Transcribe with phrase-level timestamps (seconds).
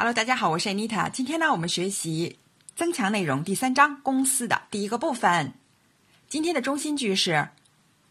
[0.00, 1.10] Hello，大家好，我是 Anita。
[1.10, 2.38] 今天呢，我们学习
[2.74, 5.52] 增强内容第三章公司的第一个部分。
[6.26, 7.50] 今天的中心句是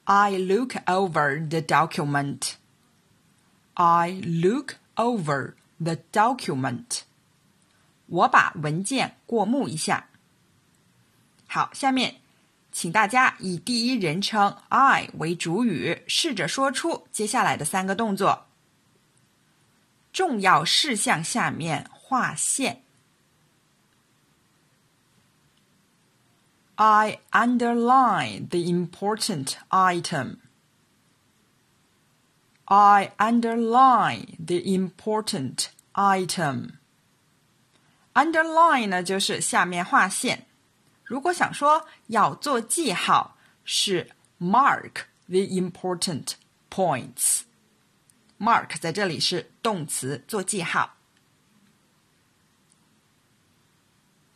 [0.03, 2.51] I look over the document.
[3.73, 6.99] I look over the document.
[8.05, 10.09] 我把文件过目一下。
[11.47, 12.17] 好，下面
[12.71, 18.45] 请大家以第一人称 I 为主语，试着说出接下来的三个动作。
[20.18, 22.82] 重要事项下面划线。
[26.76, 30.38] I underline the important item.
[32.64, 36.78] I underline the important item.
[38.14, 40.46] Underline 呢，就是下面划线。
[41.04, 46.32] 如果想说要做记号，是 mark the important
[46.70, 47.42] points。
[48.38, 50.96] mark 在这里是动词，做记号。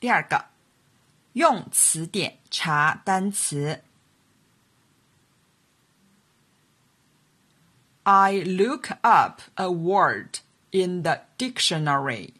[0.01, 0.47] 第二个，
[1.32, 3.82] 用词典查单词。
[8.04, 10.38] I look up a word
[10.71, 12.32] in the dictionary.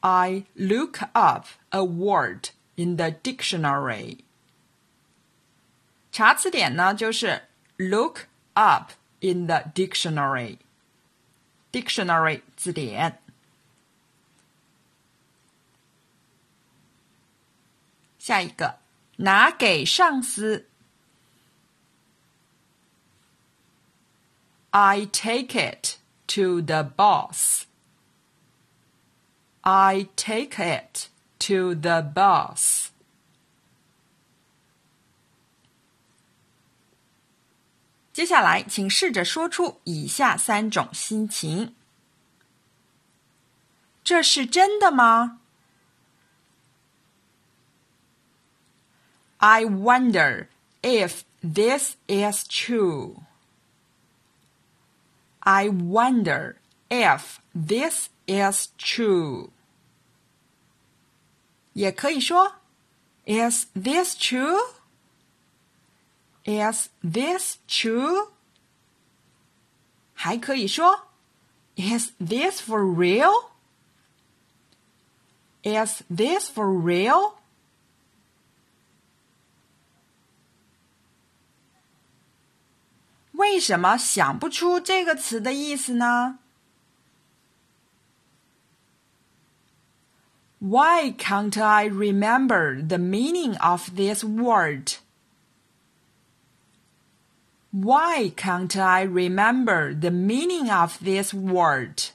[0.00, 4.18] I look up a word in the dictionary.
[6.12, 7.48] 查词典呢，就是
[7.80, 10.58] look up in the dictionary.
[11.72, 13.20] Dictionary 字典。
[18.18, 18.78] 下一个，
[19.16, 20.66] 拿给上司。
[24.70, 27.66] I take it to the boss.
[29.62, 32.89] I take it to the boss.
[38.20, 41.74] 接下来，请试着说出以下三种心情：
[44.02, 45.40] 这是真的吗？
[49.38, 50.48] I wonder
[50.80, 53.16] if this is true.
[55.40, 56.56] I wonder
[56.88, 59.50] if this is true.
[61.74, 62.54] 也可以说，
[63.26, 64.58] Is this true?
[66.44, 68.30] Is this true?
[70.14, 71.08] 还可以说，
[71.76, 73.50] Is this for real?
[75.62, 77.34] Is this for real?
[83.32, 86.38] 为什么想不出这个词的意思呢？
[90.58, 94.94] Why can't I remember the meaning of this word?
[97.70, 102.10] Why can't I remember the meaning of this word?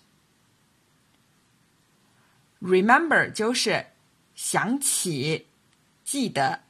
[2.59, 3.87] Remember 就是
[4.35, 5.47] 想起、
[6.03, 6.61] 记得。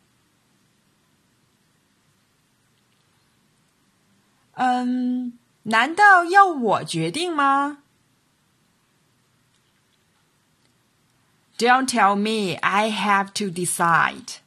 [4.56, 7.78] 嗯，难道要我决定吗？
[11.58, 14.40] Don't tell me I have to decide.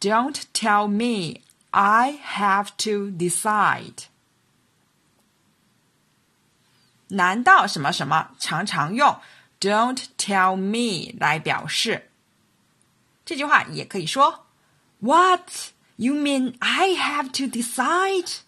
[0.00, 1.40] Don't tell me
[1.70, 4.04] I have to decide。
[7.08, 9.20] 难道什么什么常常用
[9.60, 12.10] "Don't tell me" 来表示？
[13.24, 14.46] 这句话也可以说
[15.00, 18.38] "What you mean I have to decide?"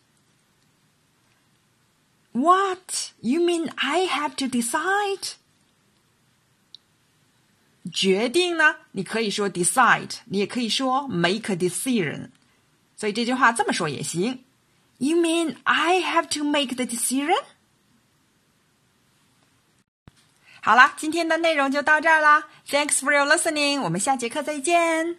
[2.33, 5.35] What you mean I have to decide?
[7.93, 8.77] 决定呢？
[8.93, 12.31] 你可以说 decide，你也可以说 make a decision。
[12.96, 14.44] 所以这句话这么说也行。
[14.98, 17.44] You mean I have to make the decision？
[20.62, 22.48] 好啦，今天的内容就到这儿啦。
[22.70, 25.18] Thanks for your listening，我们下节课再见。